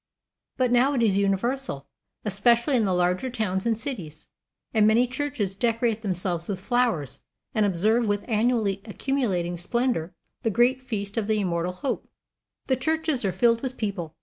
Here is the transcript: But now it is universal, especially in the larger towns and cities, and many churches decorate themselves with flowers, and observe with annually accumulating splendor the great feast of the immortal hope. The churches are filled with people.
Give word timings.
But 0.57 0.71
now 0.71 0.93
it 0.93 1.03
is 1.03 1.19
universal, 1.19 1.85
especially 2.25 2.75
in 2.75 2.85
the 2.85 2.91
larger 2.95 3.29
towns 3.29 3.67
and 3.67 3.77
cities, 3.77 4.29
and 4.73 4.87
many 4.87 5.05
churches 5.05 5.55
decorate 5.55 6.01
themselves 6.01 6.47
with 6.47 6.59
flowers, 6.59 7.19
and 7.53 7.67
observe 7.67 8.07
with 8.07 8.27
annually 8.27 8.81
accumulating 8.85 9.57
splendor 9.57 10.15
the 10.41 10.49
great 10.49 10.81
feast 10.81 11.17
of 11.17 11.27
the 11.27 11.39
immortal 11.39 11.73
hope. 11.73 12.07
The 12.65 12.77
churches 12.77 13.23
are 13.23 13.31
filled 13.31 13.61
with 13.61 13.77
people. 13.77 14.15